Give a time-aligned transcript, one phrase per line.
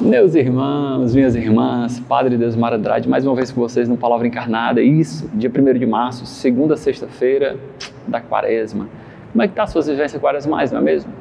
[0.00, 4.80] Meus irmãos, minhas irmãs, Padre Deus Andrade, mais uma vez com vocês no Palavra Encarnada.
[4.80, 7.56] Isso, dia 1 de março, segunda sexta-feira
[8.06, 8.88] da quaresma.
[9.32, 11.12] Como é que está a sua vivência quaresmais, não é mesmo?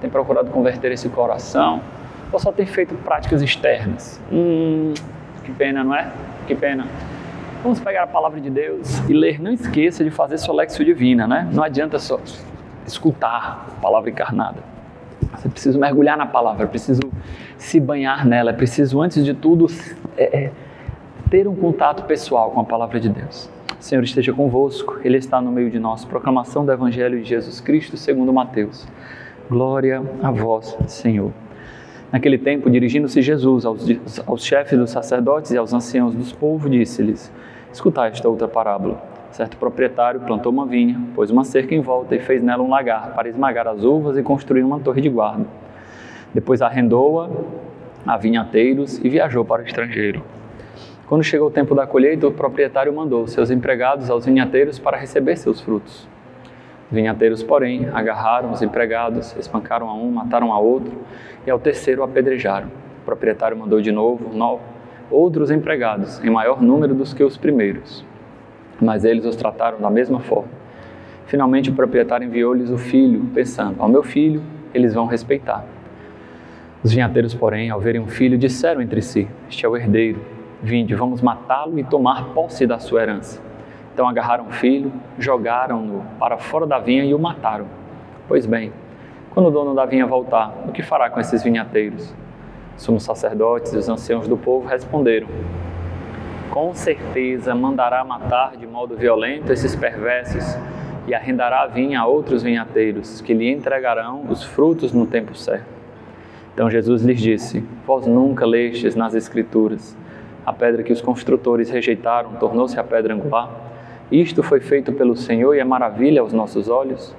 [0.00, 1.80] Tem procurado converter esse coração
[2.32, 4.20] ou só tem feito práticas externas?
[4.32, 4.94] Hum,
[5.44, 6.10] que pena, não é?
[6.48, 6.86] Que pena.
[7.62, 9.40] Vamos pegar a palavra de Deus e ler.
[9.40, 11.48] Não esqueça de fazer sua lexio divina, né?
[11.52, 12.18] Não adianta só
[12.84, 14.58] escutar a palavra encarnada.
[15.36, 17.00] Você precisa mergulhar na palavra, preciso
[17.58, 19.66] se banhar nela, é preciso, antes de tudo,
[20.16, 20.52] é, é,
[21.30, 23.50] ter um contato pessoal com a palavra de Deus.
[23.78, 26.04] O Senhor esteja convosco, Ele está no meio de nós.
[26.04, 28.86] Proclamação do Evangelho de Jesus Cristo segundo Mateus.
[29.48, 31.32] Glória a vós, Senhor.
[32.10, 33.86] Naquele tempo, dirigindo-se Jesus aos,
[34.26, 37.30] aos chefes dos sacerdotes e aos anciãos dos povos, disse-lhes:
[37.72, 39.02] Escutai esta outra parábola.
[39.32, 43.12] Certo proprietário plantou uma vinha, pôs uma cerca em volta e fez nela um lagar
[43.14, 45.44] para esmagar as uvas e construir uma torre de guarda.
[46.34, 47.30] Depois arrendou-a
[48.04, 50.22] a vinhateiros e viajou para o estrangeiro.
[51.06, 55.36] Quando chegou o tempo da colheita, o proprietário mandou seus empregados aos vinhateiros para receber
[55.36, 56.08] seus frutos.
[56.90, 60.92] Os vinhateiros, porém, agarraram os empregados, espancaram a um, mataram a outro
[61.46, 62.66] e ao terceiro apedrejaram.
[63.02, 64.30] O proprietário mandou de novo
[65.10, 68.04] outros empregados, em maior número dos que os primeiros
[68.80, 70.48] mas eles os trataram da mesma forma.
[71.26, 75.64] Finalmente o proprietário enviou-lhes o filho, pensando: Ao meu filho eles vão respeitar.
[76.84, 80.20] Os vinhateiros, porém, ao verem o filho, disseram entre si: Este é o herdeiro,
[80.62, 83.40] vinde, vamos matá-lo e tomar posse da sua herança.
[83.94, 87.64] Então agarraram o filho, jogaram-no para fora da vinha e o mataram.
[88.28, 88.70] Pois bem,
[89.30, 92.14] quando o dono da vinha voltar, o que fará com esses vinhateiros?
[92.76, 95.28] Somos sacerdotes e os anciãos do povo responderam:
[96.50, 100.44] com certeza mandará matar de modo violento esses perversos
[101.06, 105.83] e arrendará a vinha a outros vinhateiros, que lhe entregarão os frutos no tempo certo.
[106.54, 109.96] Então Jesus lhes disse: Vós nunca lestes nas Escrituras.
[110.46, 113.50] A pedra que os construtores rejeitaram tornou-se a pedra angular.
[114.12, 117.14] Isto foi feito pelo Senhor e é maravilha aos nossos olhos.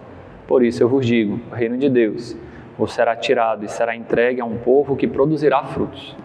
[0.47, 2.35] Por isso eu vos digo: o reino de Deus
[2.77, 6.15] vos será tirado e será entregue a um povo que produzirá frutos.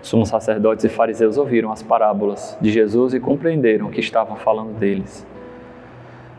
[0.00, 5.26] Sumos sacerdotes e fariseus ouviram as parábolas de Jesus e compreenderam que estavam falando deles.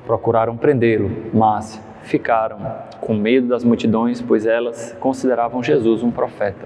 [0.06, 2.58] Procuraram prendê-lo, mas ficaram
[3.02, 6.66] com medo das multidões, pois elas consideravam Jesus um profeta.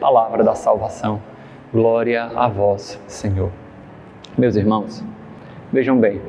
[0.00, 1.20] Palavra da salvação.
[1.72, 3.50] Glória a vós, Senhor.
[4.36, 5.02] Meus irmãos,
[5.72, 6.20] vejam bem,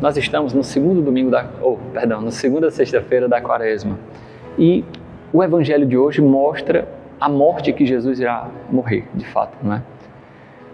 [0.00, 3.98] nós estamos no segundo domingo da, oh, perdão, na segunda sexta-feira da Quaresma.
[4.58, 4.84] E
[5.32, 6.88] o evangelho de hoje mostra
[7.20, 9.82] a morte que Jesus irá morrer, de fato, não é?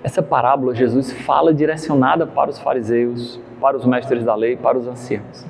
[0.02, 4.86] Essa parábola Jesus fala direcionada para os fariseus, para os mestres da lei, para os
[4.86, 5.44] anciãos.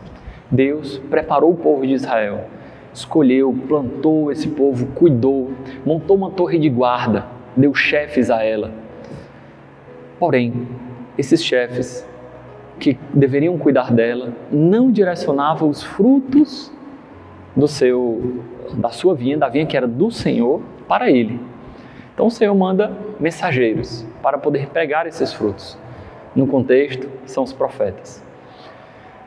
[0.50, 2.44] Deus preparou o povo de Israel,
[2.92, 5.52] escolheu, plantou esse povo, cuidou,
[5.86, 8.72] montou uma torre de guarda, deu chefes a ela.
[10.18, 10.66] Porém,
[11.16, 12.06] esses chefes
[12.78, 16.72] que deveriam cuidar dela não direcionavam os frutos
[17.54, 18.42] do seu
[18.74, 21.40] da sua vinha, da vinha que era do Senhor, para ele.
[22.14, 25.76] Então o Senhor manda mensageiros para poder pegar esses frutos.
[26.34, 28.22] No contexto, são os profetas.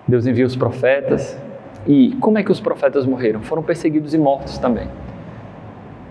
[0.08, 1.38] Deus envia os profetas
[1.88, 3.42] e como é que os profetas morreram?
[3.42, 4.88] Foram perseguidos e mortos também.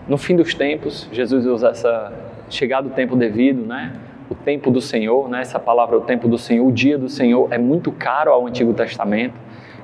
[0.07, 2.13] No fim dos tempos, Jesus usa essa
[2.49, 3.93] chegado o tempo devido, né?
[4.29, 5.41] O tempo do Senhor, né?
[5.41, 8.73] Essa palavra, o tempo do Senhor, o dia do Senhor é muito caro ao Antigo
[8.73, 9.35] Testamento.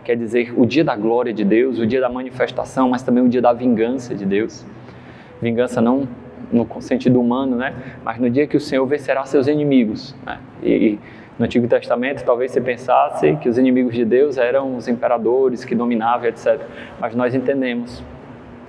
[0.03, 3.29] Quer dizer, o dia da glória de Deus, o dia da manifestação, mas também o
[3.29, 4.65] dia da vingança de Deus.
[5.41, 6.07] Vingança não
[6.51, 7.73] no sentido humano, né?
[8.03, 10.15] Mas no dia que o Senhor vencerá seus inimigos.
[10.25, 10.39] Né?
[10.63, 10.99] E,
[11.39, 15.73] no Antigo Testamento, talvez você pensasse que os inimigos de Deus eram os imperadores que
[15.73, 16.59] dominavam, etc.
[16.99, 18.03] Mas nós entendemos,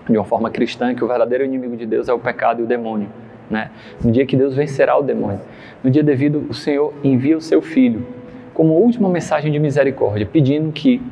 [0.08, 2.66] de uma forma cristã, que o verdadeiro inimigo de Deus é o pecado e o
[2.66, 3.08] demônio.
[3.50, 3.72] Né?
[4.02, 5.40] No dia que Deus vencerá o demônio,
[5.82, 8.06] no dia devido, o Senhor envia o seu filho
[8.54, 11.02] como última mensagem de misericórdia, pedindo que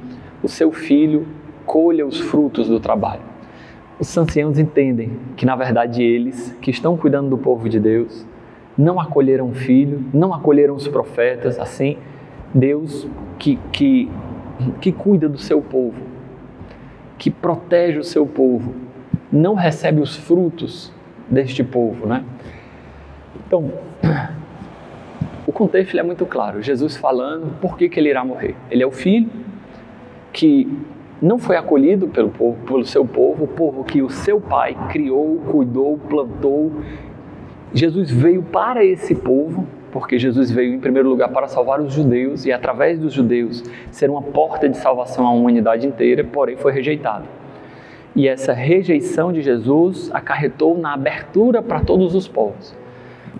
[0.42, 1.26] o seu filho
[1.66, 3.28] colha os frutos do trabalho
[3.98, 8.24] os anciãos entendem que, na verdade, eles que estão cuidando do povo de Deus
[8.78, 11.98] não acolheram o filho, não acolheram os profetas, assim,
[12.54, 13.08] Deus
[13.38, 14.08] que, que,
[14.80, 16.00] que cuida do seu povo,
[17.18, 18.72] que protege o seu povo,
[19.32, 20.92] não recebe os frutos
[21.28, 22.24] deste povo, né?
[23.46, 23.72] Então,
[25.46, 26.62] o contexto é muito claro.
[26.62, 28.54] Jesus falando por que, que ele irá morrer.
[28.70, 29.28] Ele é o filho
[30.32, 30.70] que
[31.20, 35.38] não foi acolhido pelo, povo, pelo seu povo, o povo que o seu pai criou,
[35.50, 36.72] cuidou, plantou.
[37.72, 42.44] Jesus veio para esse povo, porque Jesus veio em primeiro lugar para salvar os judeus
[42.46, 47.24] e através dos judeus ser uma porta de salvação à humanidade inteira, porém foi rejeitado.
[48.16, 52.74] E essa rejeição de Jesus acarretou na abertura para todos os povos.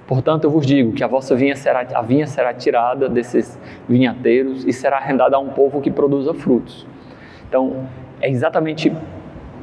[0.07, 3.59] Portanto, eu vos digo que a vossa vinha será, a vinha será tirada desses
[3.89, 6.87] vinhateiros e será arrendada a um povo que produza frutos.
[7.49, 7.87] Então,
[8.21, 8.93] é exatamente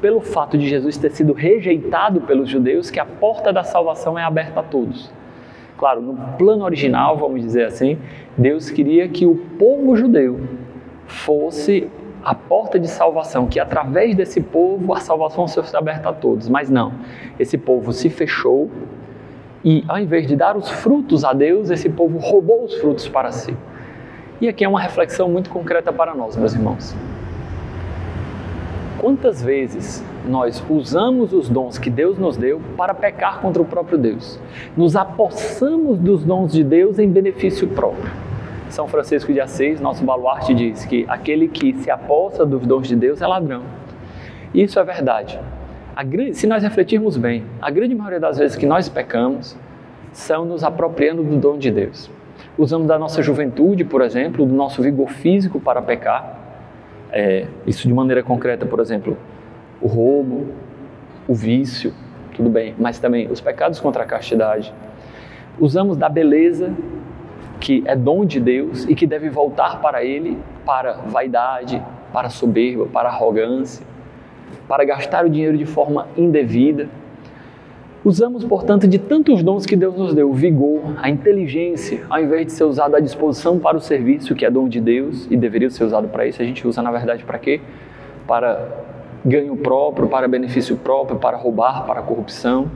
[0.05, 4.23] pelo fato de Jesus ter sido rejeitado pelos judeus que a porta da salvação é
[4.23, 5.11] aberta a todos.
[5.79, 7.97] Claro, no plano original, vamos dizer assim,
[8.37, 10.41] Deus queria que o povo judeu
[11.07, 11.89] fosse
[12.23, 16.47] a porta de salvação, que através desse povo a salvação fosse aberta a todos.
[16.47, 16.93] Mas não,
[17.39, 18.69] esse povo se fechou
[19.63, 23.31] e ao invés de dar os frutos a Deus, esse povo roubou os frutos para
[23.31, 23.57] si.
[24.39, 26.95] E aqui é uma reflexão muito concreta para nós, meus irmãos.
[29.05, 33.99] Quantas vezes nós usamos os dons que Deus nos deu para pecar contra o próprio
[33.99, 34.39] Deus?
[34.75, 38.11] Nos apossamos dos dons de Deus em benefício próprio.
[38.67, 42.95] São Francisco de Assis, nosso baluarte, diz que aquele que se aposta dos dons de
[42.95, 43.61] Deus é ladrão.
[44.51, 45.39] Isso é verdade.
[46.33, 49.55] se nós refletirmos bem, a grande maioria das vezes que nós pecamos
[50.13, 52.09] são nos apropriando do dom de Deus.
[52.57, 56.44] Usamos da nossa juventude, por exemplo, do nosso vigor físico para pecar
[57.15, 59.17] é, isso de maneira concreta, por exemplo,
[59.81, 60.49] o roubo,
[61.25, 61.93] o vício,
[62.35, 64.73] tudo bem, mas também os pecados contra a castidade.
[65.57, 66.73] Usamos da beleza
[67.61, 71.81] que é dom de Deus e que deve voltar para Ele para vaidade,
[72.11, 73.85] para soberba, para arrogância,
[74.67, 76.89] para gastar o dinheiro de forma indevida
[78.05, 82.45] Usamos, portanto, de tantos dons que Deus nos deu, o vigor, a inteligência, ao invés
[82.45, 85.71] de ser usado à disposição para o serviço, que é dom de Deus e deveria
[85.71, 87.59] ser usado para isso, a gente usa, na verdade, para quê?
[88.27, 88.63] Para
[89.25, 92.69] ganho próprio, para benefício próprio, para roubar, para corrupção,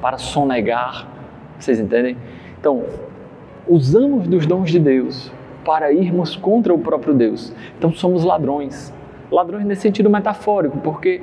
[0.00, 1.08] para sonegar.
[1.58, 2.16] Vocês entendem?
[2.60, 2.84] Então,
[3.66, 5.32] usamos dos dons de Deus
[5.64, 7.52] para irmos contra o próprio Deus.
[7.76, 8.94] Então, somos ladrões.
[9.28, 11.20] Ladrões nesse sentido metafórico, porque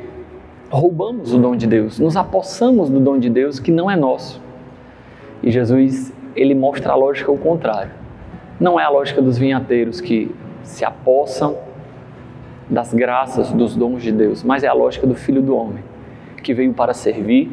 [0.70, 4.42] roubamos o dom de Deus, nos apossamos do dom de Deus que não é nosso.
[5.44, 7.92] E Jesus, ele mostra a lógica ao contrário.
[8.60, 10.34] Não é a lógica dos vinhateiros que
[10.64, 11.58] se apossam
[12.70, 15.84] das graças, dos dons de Deus, mas é a lógica do Filho do Homem,
[16.42, 17.52] que veio para servir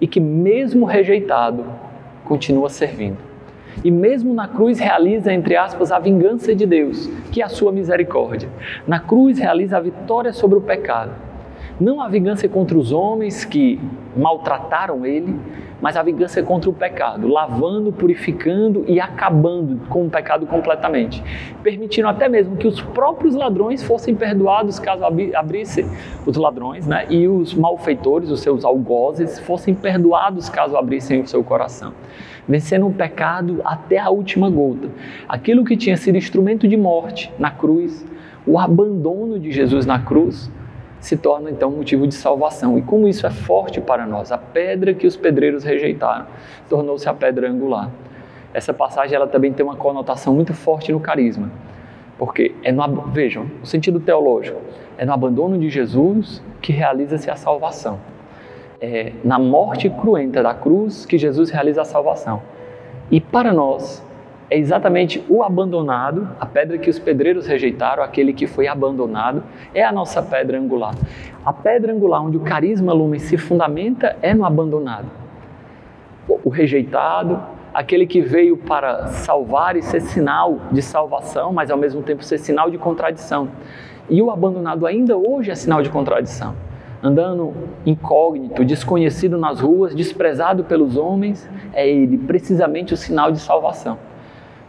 [0.00, 1.64] e que, mesmo rejeitado,
[2.24, 3.18] continua servindo.
[3.84, 7.70] E mesmo na cruz realiza, entre aspas, a vingança de Deus, que é a sua
[7.70, 8.48] misericórdia.
[8.86, 11.25] Na cruz realiza a vitória sobre o pecado
[11.78, 13.78] não a vingança contra os homens que
[14.16, 15.38] maltrataram ele,
[15.80, 21.22] mas a vingança contra o pecado, lavando, purificando e acabando com o pecado completamente,
[21.62, 25.86] permitindo até mesmo que os próprios ladrões fossem perdoados caso abrissem
[26.24, 27.06] os ladrões, né?
[27.10, 31.92] E os malfeitores, os seus algozes, fossem perdoados caso abrissem o seu coração.
[32.48, 34.88] Vencendo o pecado até a última gota.
[35.28, 38.06] Aquilo que tinha sido instrumento de morte na cruz,
[38.46, 40.50] o abandono de Jesus na cruz,
[41.00, 42.78] se torna então motivo de salvação.
[42.78, 46.26] E como isso é forte para nós, a pedra que os pedreiros rejeitaram
[46.68, 47.90] tornou-se a pedra angular.
[48.52, 51.50] Essa passagem ela também tem uma conotação muito forte no carisma,
[52.18, 54.60] porque é no vejam o sentido teológico
[54.98, 57.98] é no abandono de Jesus que realiza-se a salvação.
[58.80, 62.42] É na morte cruenta da cruz que Jesus realiza a salvação.
[63.10, 64.04] E para nós
[64.48, 69.42] é exatamente o abandonado, a pedra que os pedreiros rejeitaram, aquele que foi abandonado,
[69.74, 70.94] é a nossa pedra angular.
[71.44, 75.06] A pedra angular onde o carisma lumen se fundamenta é no abandonado.
[76.28, 77.40] O rejeitado,
[77.74, 82.38] aquele que veio para salvar e ser sinal de salvação, mas ao mesmo tempo ser
[82.38, 83.48] sinal de contradição.
[84.08, 86.54] E o abandonado ainda hoje é sinal de contradição.
[87.02, 87.52] Andando
[87.84, 93.98] incógnito, desconhecido nas ruas, desprezado pelos homens, é ele precisamente o sinal de salvação.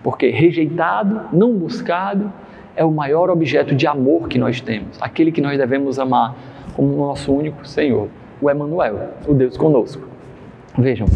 [0.03, 2.31] Porque rejeitado, não buscado,
[2.75, 6.35] é o maior objeto de amor que nós temos, aquele que nós devemos amar
[6.75, 8.07] como nosso único Senhor,
[8.39, 10.07] o Emanuel, o Deus conosco.
[10.77, 11.07] Vejam,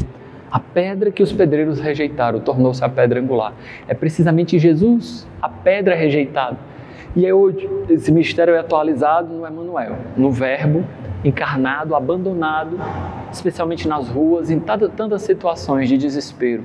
[0.52, 3.54] a pedra que os pedreiros rejeitaram tornou-se a pedra angular.
[3.88, 6.58] É precisamente Jesus, a pedra rejeitada.
[7.16, 10.84] E é hoje esse mistério é atualizado no Emanuel, no Verbo
[11.24, 12.80] encarnado, abandonado,
[13.32, 16.64] especialmente nas ruas, em tantas situações de desespero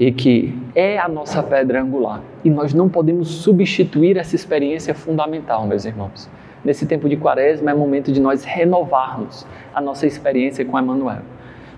[0.00, 2.22] e que é a nossa pedra angular.
[2.42, 6.26] E nós não podemos substituir essa experiência fundamental, meus irmãos.
[6.64, 11.20] Nesse tempo de quaresma é momento de nós renovarmos a nossa experiência com Emmanuel.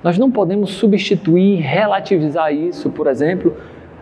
[0.05, 3.57] Nós não podemos substituir, relativizar isso, por exemplo,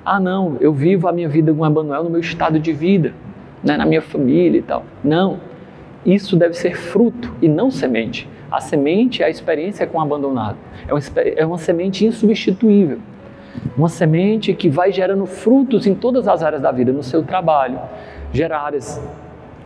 [0.05, 3.15] ah não, eu vivo a minha vida com Emmanuel no meu estado de vida,
[3.65, 4.85] né, na minha família e tal.
[5.03, 5.41] Não,
[6.05, 8.29] isso deve ser fruto e não semente.
[8.51, 10.59] A semente é a experiência com o abandonado.
[10.87, 11.01] É uma,
[11.37, 12.99] é uma semente insubstituível.
[13.77, 17.79] Uma semente que vai gerando frutos em todas as áreas da vida, no seu trabalho,
[18.33, 19.01] gera áreas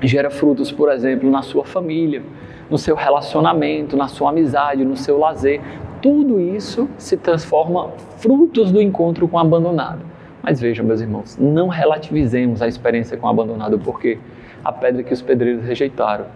[0.07, 2.23] gera frutos, por exemplo, na sua família,
[2.71, 5.61] no seu relacionamento, na sua amizade, no seu lazer.
[6.01, 10.01] Tudo isso se transforma frutos do encontro com o abandonado.
[10.43, 14.19] Mas vejam, meus irmãos, não relativizemos a experiência com o abandonado, porque
[14.63, 16.27] a pedra que os pedreiros rejeitaram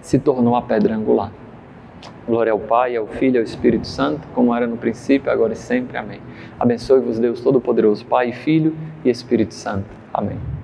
[0.00, 1.30] se tornou a pedra angular.
[2.26, 5.56] Glória ao Pai, ao Filho e ao Espírito Santo, como era no princípio, agora e
[5.56, 5.96] sempre.
[5.96, 6.20] Amém.
[6.58, 8.74] Abençoe-vos, Deus Todo-Poderoso, Pai, Filho
[9.04, 9.86] e Espírito Santo.
[10.12, 10.59] Amém.